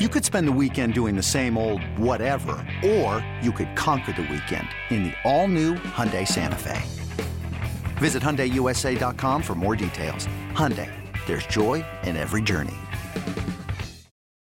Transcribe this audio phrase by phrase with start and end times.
[0.00, 4.22] You could spend the weekend doing the same old whatever, or you could conquer the
[4.22, 6.82] weekend in the all-new Hyundai Santa Fe.
[7.98, 10.26] Visit HyundaiUSA.com for more details.
[10.50, 10.90] Hyundai,
[11.26, 12.74] there's joy in every journey.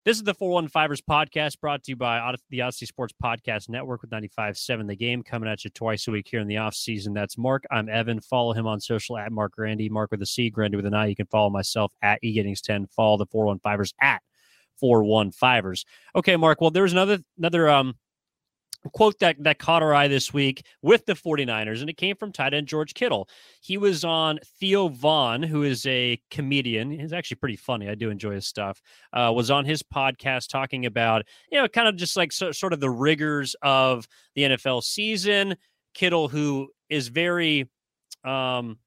[0.05, 4.11] This is the 415ers podcast brought to you by the Audacy Sports Podcast Network with
[4.11, 7.15] 95.7 The Game coming at you twice a week here in the off season.
[7.15, 7.63] That's Marc.
[7.71, 8.21] I'm Evan.
[8.21, 9.89] Follow him on social at Marc Grandi.
[9.91, 11.07] Marc with a C, Grandi with an I.
[11.07, 12.91] You can follow myself at eGiddings10.
[12.91, 14.23] Follow the 415ers at
[14.79, 15.85] four one fivers.
[16.15, 16.61] Okay, Marc.
[16.61, 17.95] Well, there's another another um
[18.93, 22.33] quote that that caught our eye this week with the 49ers and it came from
[22.33, 23.29] tight end George Kittle.
[23.61, 26.91] He was on Theo Von, who is a comedian.
[26.91, 27.89] He's actually pretty funny.
[27.89, 28.81] I do enjoy his stuff.
[29.13, 32.73] Uh, was on his podcast talking about, you know, kind of just like so, sort
[32.73, 35.57] of the rigors of the NFL season.
[35.95, 37.69] Kittle, who is very
[38.25, 38.79] um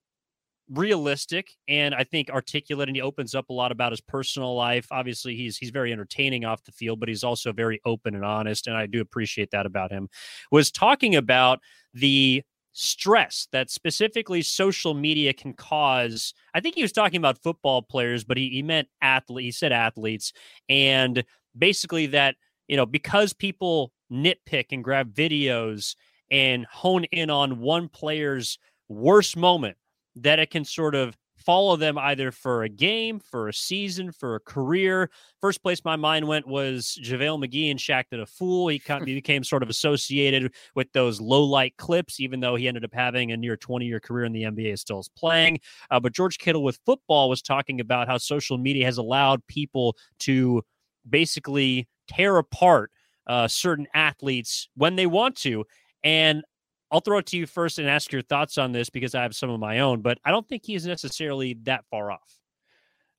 [0.70, 4.88] realistic and I think articulate and he opens up a lot about his personal life.
[4.92, 8.68] Obviously, he's he's very entertaining off the field, but he's also very open and honest
[8.68, 10.10] and I do appreciate that about him.
[10.52, 11.60] Was talking about
[11.94, 16.34] the stress that specifically social media can cause.
[16.54, 19.46] I think he was talking about football players, but he, he meant athlete.
[19.46, 20.32] He said athletes
[20.70, 21.24] and
[21.58, 22.36] basically that,
[22.68, 25.96] you know, because people nitpick and grab videos
[26.32, 29.78] and hone in on one player's worst moment
[30.16, 34.36] that it can sort of follow them either for a game, for a season, for
[34.36, 35.10] a career.
[35.42, 38.68] First place my mind went was JaVale McGee and Shaqtin' a Fool.
[38.68, 42.68] He, kind of became sort of associated with those low light clips, even though he
[42.68, 45.60] ended up having a near 20 year career in the NBA, still is playing.
[45.90, 49.96] Uh, but George Kittle with football was talking about how social media has allowed people
[50.20, 50.62] to
[51.10, 52.92] basically tear apart
[53.28, 55.66] uh, certain athletes when they want to.
[56.04, 56.44] And
[56.92, 59.36] I'll throw it to you first and ask your thoughts on this because I have
[59.36, 62.40] some of my own, but I don't think he's necessarily that far off.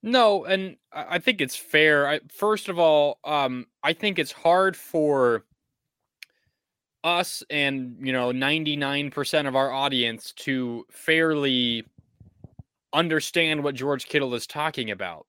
[0.03, 2.09] No, and I think it's fair.
[2.09, 5.44] I, first of all, um, I think it's hard for
[7.03, 11.84] us and you know 99% of our audience to fairly
[12.92, 15.26] understand what George Kittle is talking about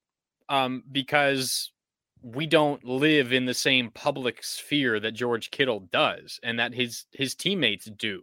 [0.50, 1.72] um, because
[2.22, 7.06] we don't live in the same public sphere that George Kittle does and that his
[7.12, 8.22] his teammates do.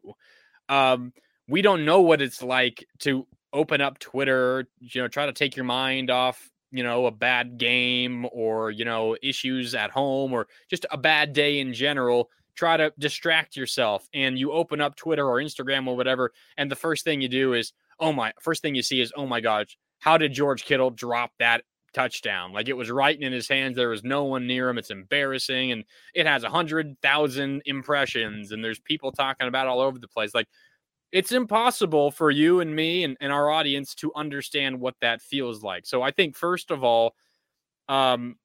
[0.69, 1.13] Um,
[1.49, 5.57] we don't know what it's like to open up Twitter, you know, try to take
[5.57, 10.47] your mind off, you know, a bad game or, you know, issues at home or
[10.69, 12.29] just a bad day in general.
[12.55, 16.33] Try to distract yourself and you open up Twitter or Instagram or whatever.
[16.57, 19.27] And the first thing you do is, oh my, first thing you see is, oh
[19.27, 21.63] my gosh, how did George Kittle drop that
[21.93, 22.53] touchdown.
[22.53, 23.77] Like it was right in his hands.
[23.77, 24.79] There was no one near him.
[24.79, 25.73] It's embarrassing.
[25.73, 25.85] And
[26.15, 30.35] it has a hundred thousand impressions and there's people talking about all over the place.
[30.35, 30.49] Like
[31.13, 35.63] it's impossible for you and me and, and our audience to understand what that feels
[35.63, 35.87] like.
[35.87, 37.15] So I think first of all,
[37.89, 38.37] um,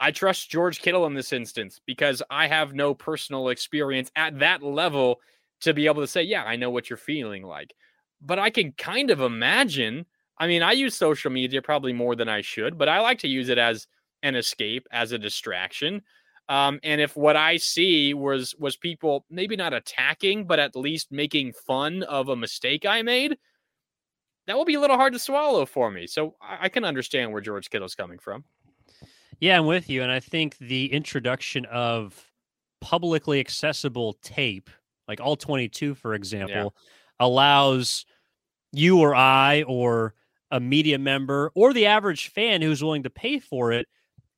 [0.00, 4.62] I trust George Kittle in this instance because I have no personal experience at that
[4.62, 5.20] level
[5.60, 7.74] to be able to say, yeah, I know what you're feeling like.
[8.20, 10.06] But I can kind of imagine
[10.38, 13.28] I mean, I use social media probably more than I should, but I like to
[13.28, 13.86] use it as
[14.22, 16.02] an escape, as a distraction.
[16.48, 21.10] Um, and if what I see was was people maybe not attacking, but at least
[21.10, 23.36] making fun of a mistake I made,
[24.46, 26.06] that will be a little hard to swallow for me.
[26.06, 28.44] So I, I can understand where George Kittle's coming from.
[29.40, 32.30] Yeah, I'm with you, and I think the introduction of
[32.80, 34.70] publicly accessible tape,
[35.08, 37.26] like all 22, for example, yeah.
[37.26, 38.04] allows
[38.72, 40.14] you or I or
[40.54, 43.88] a media member or the average fan who's willing to pay for it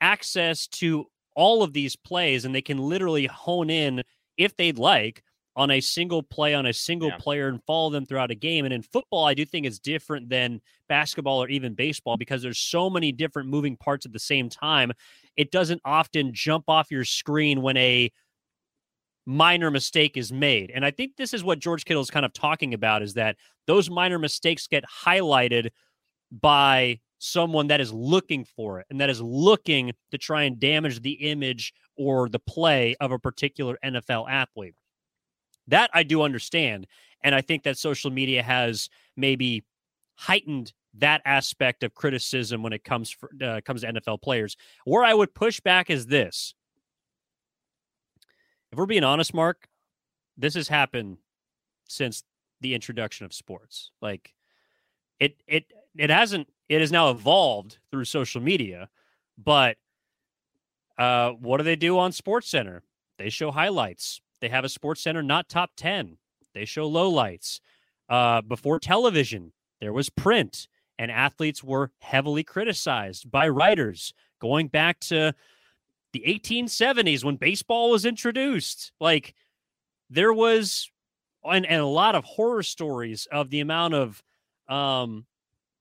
[0.01, 1.05] access to
[1.35, 4.03] all of these plays and they can literally hone in
[4.39, 5.23] if they'd like
[5.57, 7.19] on a single play on a single yeah.
[7.19, 8.65] player and follow them throughout a game.
[8.65, 12.59] And in football i do think it's different than basketball or even baseball because there's
[12.59, 14.93] so many different moving parts at the same time.
[15.37, 18.11] It doesn't often jump off your screen when a
[19.27, 20.71] minor mistake is made.
[20.75, 23.37] And i think this is what george kittle is kind of talking about is that
[23.67, 25.69] those minor mistakes get highlighted
[26.31, 31.01] by someone that is looking for it and that is looking to try and damage
[31.01, 34.75] the image or the play of a particular NFL athlete.
[35.69, 36.87] That I do understand.
[37.23, 39.65] And I think that social media has maybe
[40.15, 44.57] heightened that aspect of criticism when it comes for, uh, comes to NFL players.
[44.85, 46.55] Where I would push back is this:
[48.73, 49.69] if we're being honest, Marc,
[50.37, 51.19] this has happened
[51.89, 52.23] since
[52.61, 53.91] the introduction of sports.
[54.01, 54.35] Like
[55.21, 55.67] it, it,
[55.99, 56.49] it hasn't.
[56.69, 58.89] It has now evolved through social media,
[59.39, 59.77] but
[60.99, 62.83] uh, what do they do on Sports Center?
[63.19, 64.21] They show highlights.
[64.41, 66.19] They have a Sports Center not top ten.
[66.55, 67.61] They show lowlights.
[68.09, 74.99] Uh, before television, there was print and athletes were heavily criticized by writers going back
[75.01, 75.35] to
[76.13, 78.93] the 1870s when baseball was introduced.
[79.01, 79.35] Like
[80.09, 80.91] there was
[81.45, 84.23] and, and a lot of horror stories of the amount of
[84.69, 85.27] um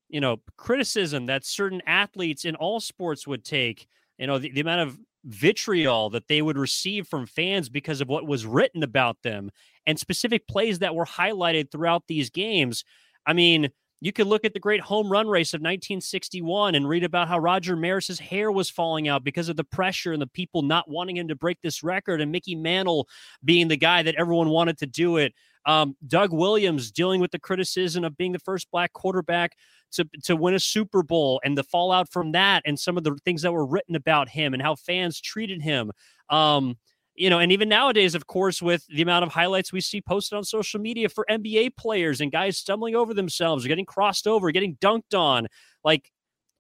[0.09, 3.87] you know criticism that certain athletes in all sports would take
[4.17, 8.07] you know the, the amount of vitriol that they would receive from fans because of
[8.07, 9.49] what was written about them
[9.87, 12.83] and specific plays that were highlighted throughout these games
[13.25, 13.69] i mean
[14.01, 17.39] you could look at the great home run race of 1961 and read about how
[17.39, 21.17] Roger Maris's hair was falling out because of the pressure and the people not wanting
[21.17, 23.07] him to break this record, and Mickey Mantle
[23.43, 25.33] being the guy that everyone wanted to do it.
[25.65, 29.57] Um, Doug Williams dealing with the criticism of being the first black quarterback
[29.93, 33.15] to, to win a Super Bowl and the fallout from that, and some of the
[33.25, 35.91] things that were written about him and how fans treated him.
[36.29, 36.77] Um,
[37.15, 40.35] you know, and even nowadays, of course, with the amount of highlights we see posted
[40.37, 44.51] on social media for NBA players and guys stumbling over themselves or getting crossed over,
[44.51, 45.47] getting dunked on,
[45.83, 46.11] like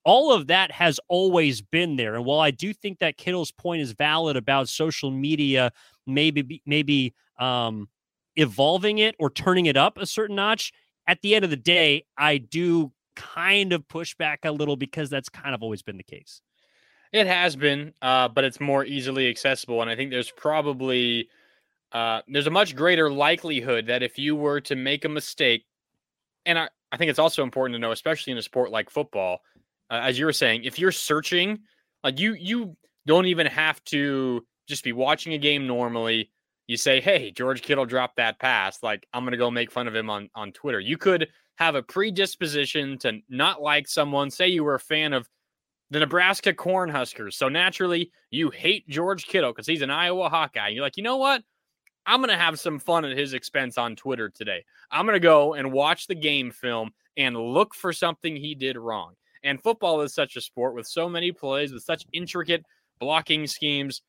[0.05, 2.15] all of that has always been there.
[2.15, 5.71] And while I do think that Kittle's point is valid about social media,
[6.07, 7.89] maybe maybe um,
[8.35, 10.73] evolving it or turning it up a certain notch,
[11.07, 15.09] at the end of the day, I do kind of push back a little because
[15.09, 16.41] that's kind of always been the case.
[17.11, 21.29] It has been, uh, but it's more easily accessible, and I think there's probably
[21.91, 25.65] uh, there's a much greater likelihood that if you were to make a mistake,
[26.45, 29.39] and I, I think it's also important to know, especially in a sport like football,
[29.89, 31.59] uh, as you were saying, if you're searching,
[32.03, 36.31] like you you don't even have to just be watching a game normally.
[36.67, 39.95] You say, "Hey, George Kittle dropped that pass." Like I'm gonna go make fun of
[39.95, 40.79] him on on Twitter.
[40.79, 44.29] You could have a predisposition to not like someone.
[44.29, 45.29] Say you were a fan of
[45.89, 47.33] the Nebraska Cornhuskers.
[47.33, 50.69] So naturally, you hate George Kittle because he's an Iowa Hawkeye.
[50.69, 51.43] You're like, you know what?
[52.05, 54.63] I'm going to have some fun at his expense on Twitter today.
[54.91, 58.77] I'm going to go and watch the game film and look for something he did
[58.77, 59.13] wrong.
[59.43, 62.63] And football is such a sport with so many plays, with such intricate
[62.99, 64.01] blocking schemes.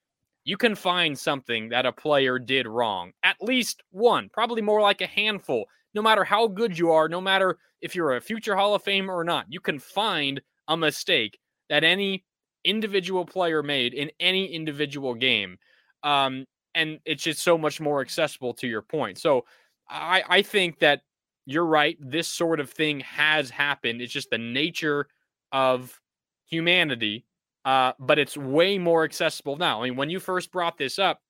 [0.46, 3.10] You can find something that a player did wrong.
[3.24, 5.64] At least one, probably more like a handful.
[5.92, 9.08] No matter how good you are, no matter if you're a future Hall of Famer
[9.08, 11.38] or not, you can find a mistake
[11.68, 12.24] that any
[12.64, 15.58] individual player made in any individual game.
[16.04, 16.46] Um,
[16.76, 19.18] and it's just so much more accessible to your point.
[19.18, 19.46] So
[19.88, 21.00] I, I think that
[21.44, 21.96] you're right.
[22.00, 24.00] This sort of thing has happened.
[24.00, 25.08] It's just the nature
[25.50, 26.00] of
[26.46, 27.24] humanity,
[27.66, 29.82] uh, but it's way more accessible now.
[29.82, 31.20] I mean, when you first brought this up,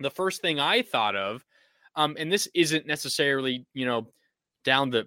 [0.00, 1.46] the first thing I thought of,
[1.94, 4.08] um, and this isn't necessarily, you know,
[4.64, 5.06] down the,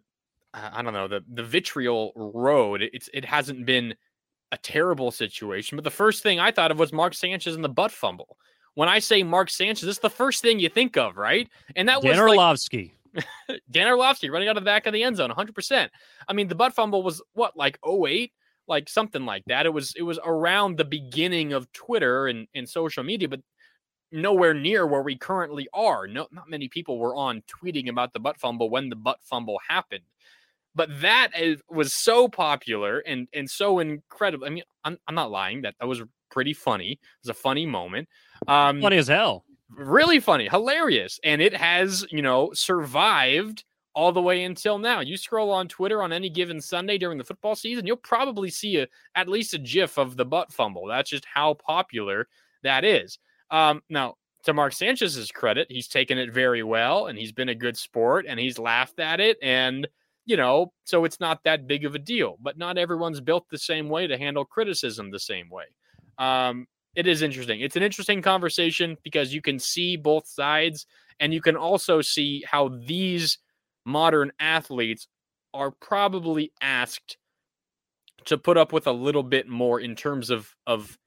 [0.53, 2.81] I don't know, the the vitriol road.
[2.81, 3.94] It's it hasn't been
[4.53, 5.75] a terrible situation.
[5.75, 8.38] But the first thing I thought of was Mark Sanchez and the butt fumble.
[8.75, 11.50] When I say Mark Sanchez, this is the first thing you think of, right?
[11.75, 12.94] And that Dan was Orlovsky.
[13.13, 15.89] Like, Dan Orlovsky running out of the back of the end zone, 100%.
[16.27, 18.31] I mean, the butt fumble was what, like 08?
[18.68, 19.66] Like something like that.
[19.66, 23.42] It was it was around the beginning of Twitter and, and social media, but
[24.12, 26.07] nowhere near where we currently are.
[26.07, 29.59] No, not many people were on tweeting about the butt fumble when the butt fumble
[29.68, 30.04] happened
[30.76, 34.45] but that is, was so popular and and so incredible.
[34.45, 35.62] I mean, I'm, I'm not lying.
[35.62, 36.94] That that was pretty funny.
[36.94, 38.07] It was a funny moment.
[38.47, 39.44] Um, funny as hell.
[39.69, 45.02] Really funny, hilarious, and it has you know survived all the way until now.
[45.02, 48.78] You scroll on Twitter on any given Sunday during the football season, you'll probably see
[48.78, 50.88] a at least a GIF of the butt fumble.
[50.88, 52.28] That's just how popular
[52.64, 53.19] that is.
[53.50, 57.56] Um, now, to Mark Sanchez's credit, he's taken it very well, and he's been a
[57.56, 59.88] good sport, and he's laughed at it, and
[60.26, 62.38] you know, so it's not that big of a deal.
[62.42, 65.66] But not everyone's built the same way to handle criticism the same way.
[66.18, 67.62] Um, it is interesting.
[67.62, 70.86] It's an interesting conversation because you can see both sides,
[71.19, 73.38] and you can also see how these
[73.85, 75.07] modern athletes
[75.54, 77.18] are probably asked
[78.26, 80.97] to put up with a little bit more in terms of of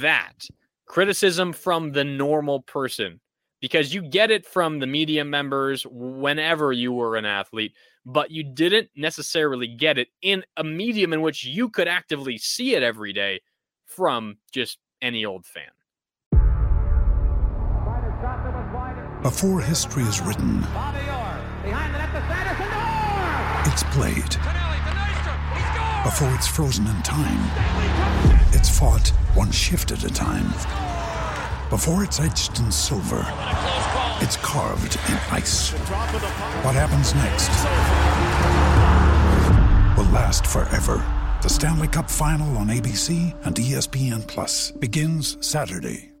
[0.00, 0.46] that
[0.86, 3.20] criticism from the normal person
[3.60, 7.72] because you get it from the media members whenever you were an athlete
[8.06, 12.74] but you didn't necessarily get it in a medium in which you could actively see
[12.74, 13.40] it every day
[13.86, 15.64] from just any old fan.
[19.22, 20.62] Before history is written,
[23.80, 24.36] it's played.
[26.04, 27.50] Before it's frozen in time,
[28.52, 30.48] it's fought one shift at a time.
[31.70, 33.24] Before it's etched in silver,
[34.20, 35.70] it's carved in ice.
[36.62, 37.48] What happens next
[39.96, 41.02] will last forever.
[41.42, 46.12] The Stanley Cup Final on ABC and ESPN Plus begins Saturday.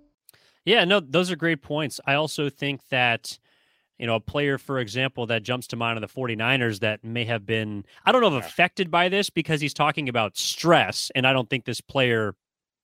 [0.64, 2.00] Yeah, no, those are great points.
[2.06, 3.38] I also think that,
[4.00, 7.26] you know, a player, for example, that jumps to mind on the 49ers that may
[7.26, 11.10] have been, I don't know if affected by this because he's talking about stress.
[11.14, 12.34] And I don't think this player,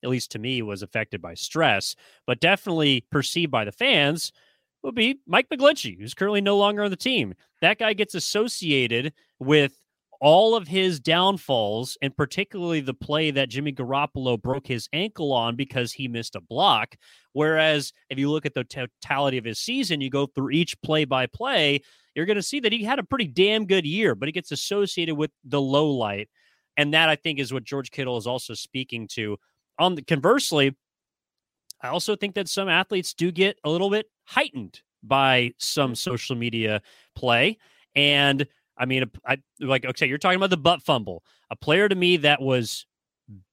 [0.05, 1.97] at least to me, was affected by stress,
[2.27, 4.31] but definitely perceived by the fans
[4.83, 7.33] would be Mike McGlinchey, who's currently no longer on the team.
[7.63, 9.79] That guy gets associated with
[10.21, 15.57] all of his downfalls, and particularly the play that Jimmy Garoppolo broke his ankle on
[15.57, 16.97] because he missed a block.
[17.33, 21.05] Whereas if you look at the totality of his season, you go through each play
[21.05, 21.83] by play,
[22.15, 24.51] you're going to see that he had a pretty damn good year, but he gets
[24.51, 26.29] associated with the low light.
[26.79, 29.37] And that I think is what George Kittle is also speaking to.
[29.79, 30.75] On the conversely,
[31.83, 35.97] I also think that some athletes do get a little bit heightened by some mm.
[35.97, 36.81] social media
[37.15, 37.59] play.
[37.95, 38.47] And
[38.79, 41.23] I mean, I like okay, you're talking about the butt fumble.
[41.51, 42.87] A player to me that was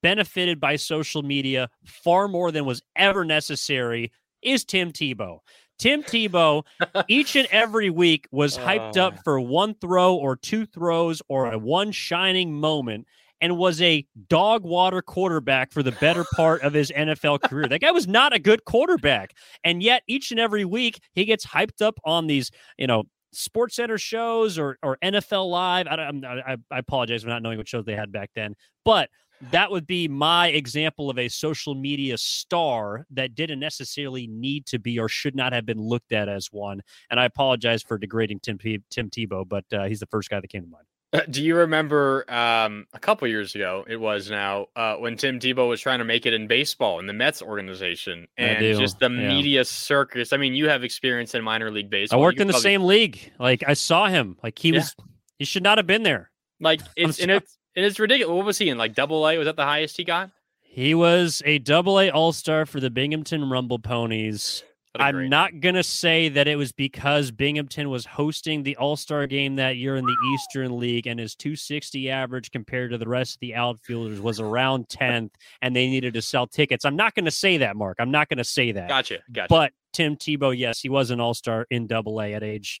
[0.02, 4.12] benefited by social media far more than was ever necessary
[4.42, 5.38] is Tim Tebow.
[5.78, 6.64] Tim Tebow,
[7.08, 9.20] each and every week, was hyped up oh.
[9.24, 13.06] for one throw or two throws or a one shining moment
[13.40, 17.66] and was a dog water quarterback for the better part of his NFL career.
[17.68, 19.34] That guy was not a good quarterback.
[19.64, 23.04] And yet, each and every week, he gets hyped up on these, you know,
[23.34, 25.86] Sports Center shows or or NFL Live.
[25.86, 29.10] I, I, I apologize for not knowing what shows they had back then, but
[29.50, 34.78] that would be my example of a social media star that didn't necessarily need to
[34.78, 36.80] be or should not have been looked at as one.
[37.10, 40.48] And I apologize for degrading Tim Tim Tebow, but uh, he's the first guy that
[40.48, 40.86] came to mind.
[41.14, 43.84] Uh, do you remember um, a couple years ago?
[43.88, 47.06] It was now uh, when Tim Tebow was trying to make it in baseball in
[47.06, 49.28] the Mets organization, and just the yeah.
[49.28, 50.32] media circus.
[50.32, 52.18] I mean, you have experience in minor league baseball.
[52.18, 52.62] I worked in the probably...
[52.62, 53.32] same league.
[53.38, 54.36] Like I saw him.
[54.42, 54.78] Like he yeah.
[54.78, 54.96] was.
[55.38, 56.32] He should not have been there.
[56.58, 58.34] Like it's and it's and it's ridiculous.
[58.34, 58.76] What was he in?
[58.76, 59.38] Like Double A?
[59.38, 60.30] Was that the highest he got?
[60.62, 64.64] He was a Double A All Star for the Binghamton Rumble Ponies.
[64.96, 69.26] I'm not going to say that it was because Binghamton was hosting the All Star
[69.26, 73.34] game that year in the Eastern League and his 260 average compared to the rest
[73.34, 75.30] of the outfielders was around 10th
[75.62, 76.84] and they needed to sell tickets.
[76.84, 77.96] I'm not going to say that, Marc.
[77.98, 78.88] I'm not going to say that.
[78.88, 79.18] Gotcha.
[79.32, 79.48] Gotcha.
[79.48, 82.80] But Tim Tebow, yes, he was an All Star in Double A at age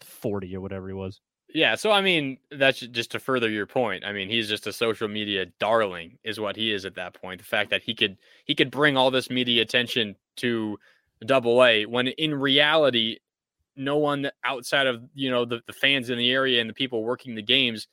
[0.00, 1.20] 40 or whatever he was.
[1.54, 4.04] Yeah, so I mean, that's just to further your point.
[4.04, 7.40] I mean, he's just a social media darling, is what he is at that point.
[7.40, 10.78] The fact that he could he could bring all this media attention to
[11.24, 13.18] double A when in reality
[13.76, 17.04] no one outside of you know the, the fans in the area and the people
[17.04, 17.86] working the games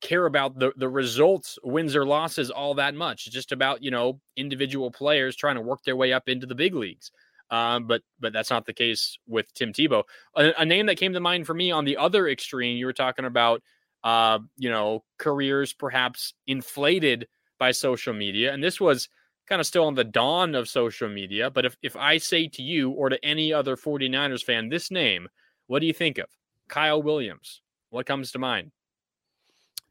[0.00, 3.26] care about the, the results wins or losses all that much.
[3.26, 6.54] It's just about you know individual players trying to work their way up into the
[6.54, 7.10] big leagues.
[7.50, 10.04] Um, but but that's not the case with tim tebow.
[10.36, 12.92] A, a, name that came to mind for me on the other extreme you were
[12.92, 13.62] talking about
[14.02, 17.26] uh, you know careers perhaps inflated
[17.58, 19.08] by social media and this was
[19.46, 21.50] kind of still on the dawn of social media.
[21.50, 25.28] But if, if I say to you or to any other 49ers fan this name,
[25.66, 26.26] what do you think of?
[26.68, 27.60] Kyle Williams.
[27.90, 28.72] What comes to mind?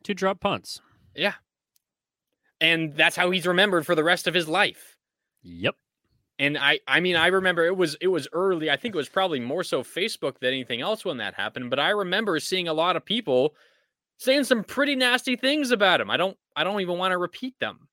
[0.03, 0.81] Two drop punts.
[1.15, 1.33] Yeah.
[2.59, 4.97] And that's how he's remembered for the rest of his life.
[5.43, 5.75] Yep.
[6.39, 8.71] And I I mean I remember it was it was early.
[8.71, 11.79] I think it was probably more so Facebook than anything else when that happened, but
[11.79, 13.55] I remember seeing a lot of people
[14.17, 16.09] saying some pretty nasty things about him.
[16.09, 17.87] I don't I don't even want to repeat them.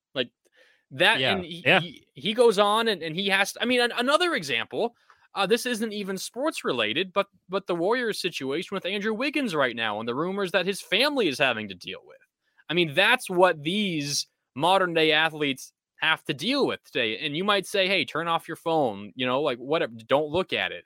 [0.92, 1.32] That yeah.
[1.32, 1.80] and he, yeah.
[1.80, 4.94] he, he goes on and, and he has to, I mean an, another example
[5.35, 9.76] uh, this isn't even sports related, but but the Warriors situation with Andrew Wiggins right
[9.76, 12.18] now and the rumors that his family is having to deal with.
[12.68, 17.18] I mean, that's what these modern day athletes have to deal with today.
[17.18, 20.52] And you might say, hey, turn off your phone, you know, like whatever, don't look
[20.52, 20.85] at it.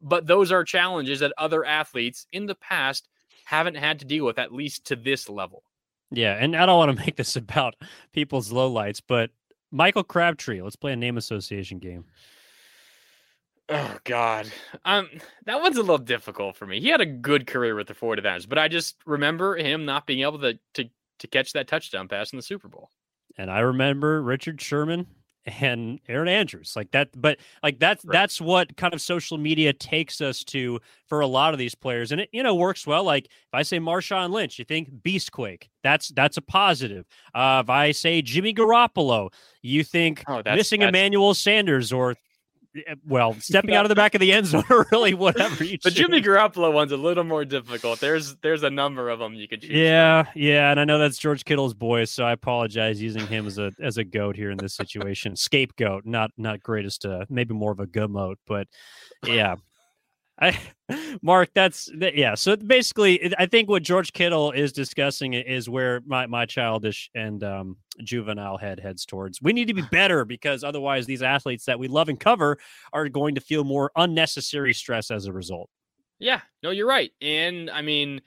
[0.00, 3.08] But those are challenges that other athletes in the past
[3.44, 5.62] haven't had to deal with, at least to this level.
[6.10, 6.36] Yeah.
[6.38, 7.74] And I don't want to make this about
[8.12, 9.30] people's lowlights, but
[9.70, 10.62] Michael Crabtree.
[10.62, 12.04] Let's play a name association game.
[13.68, 14.50] Oh God.
[14.84, 15.08] Um
[15.44, 16.80] that one's a little difficult for me.
[16.80, 20.20] He had a good career with the 49ers, but I just remember him not being
[20.22, 22.90] able to to to catch that touchdown pass in the Super Bowl.
[23.38, 25.06] And I remember Richard Sherman
[25.60, 28.12] and Erin Andrews like that but like that's right.
[28.12, 32.12] that's what kind of social media takes us to for a lot of these players
[32.12, 35.68] and it you know works well like if I say Marshawn Lynch you think Beastquake
[35.82, 40.80] that's that's a positive uh, if I say Jimmy Garoppolo you think oh, that's, missing
[40.80, 40.90] that's...
[40.90, 42.14] Emmanuel Sanders or
[43.06, 45.90] well, stepping out of the back of the end zone or really whatever you The
[45.90, 48.00] Jimmy Garoppolo one's a little more difficult.
[48.00, 49.70] There's there's a number of them you could choose.
[49.70, 50.32] Yeah, from.
[50.34, 53.72] yeah, and I know that's George Kittle's boy, so I apologize using him as a
[53.82, 55.36] as a goat here in this situation.
[55.36, 58.66] Scapegoat, not not greatest, uh, maybe more of a goat, but
[59.26, 59.56] yeah.
[60.40, 60.58] I,
[61.22, 62.34] Marc, that's yeah.
[62.34, 67.44] So basically, I think what George Kittle is discussing is where my, my childish and
[67.44, 69.42] um, juvenile head heads towards.
[69.42, 72.58] We need to be better because otherwise, these athletes that we love and cover
[72.92, 75.68] are going to feel more unnecessary stress as a result.
[76.18, 77.12] Yeah, no, you're right.
[77.20, 78.20] And I mean,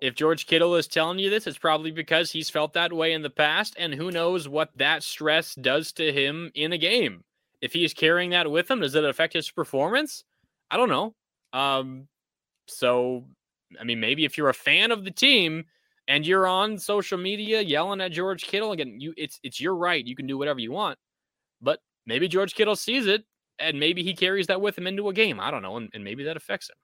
[0.00, 3.22] if George Kittle is telling you this, it's probably because he's felt that way in
[3.22, 7.24] the past, and who knows what that stress does to him in a game.
[7.62, 10.24] If he's carrying that with him, does it affect his performance?
[10.70, 11.14] I don't know.
[11.52, 12.08] Um,
[12.66, 13.24] so,
[13.80, 15.64] I mean, maybe if you're a fan of the team
[16.08, 20.04] and you're on social media yelling at George Kittle again, you it's it's your right.
[20.04, 20.98] You can do whatever you want,
[21.60, 23.24] but maybe George Kittle sees it
[23.58, 25.40] and maybe he carries that with him into a game.
[25.40, 26.76] I don't know, and, and maybe that affects him.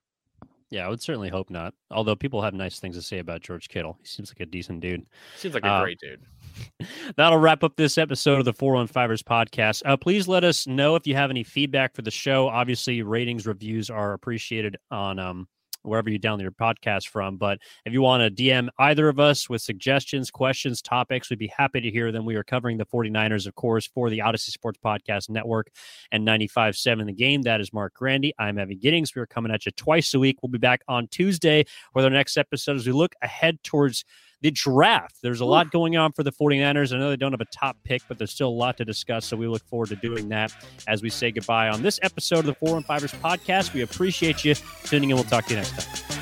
[0.70, 1.74] Yeah, I would certainly hope not.
[1.90, 3.98] Although people have nice things to say about George Kittle.
[4.00, 5.04] He seems like a decent dude.
[5.36, 6.22] Seems like a uh, great dude.
[7.16, 9.82] That'll wrap up this episode of the 415ers podcast.
[9.84, 12.48] Uh, please let us know if you have any feedback for the show.
[12.48, 15.48] Obviously, ratings, reviews are appreciated on um,
[15.82, 17.36] wherever you download your podcast from.
[17.36, 21.52] But if you want to DM either of us with suggestions, questions, topics, we'd be
[21.56, 22.24] happy to hear them.
[22.24, 25.70] We are covering the 49ers, of course, for the Audacy Sports Podcast Network
[26.10, 27.42] and 95.7 The Game.
[27.42, 28.32] That is Marc Grandi.
[28.38, 29.14] I'm Evan Giddings.
[29.14, 30.38] We are coming at you twice a week.
[30.42, 34.04] We'll be back on Tuesday with our next episode as we look ahead towards
[34.42, 35.16] the draft.
[35.22, 36.94] There's a lot going on for the 49ers.
[36.94, 39.24] I know they don't have a top pick, but there's still a lot to discuss.
[39.24, 40.52] So we look forward to doing that
[40.86, 43.72] as we say goodbye on this episode of the 415ers podcast.
[43.72, 45.16] We appreciate you tuning in.
[45.16, 46.21] We'll talk to you next time.